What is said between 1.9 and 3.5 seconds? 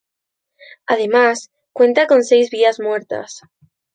con seis vías muertas.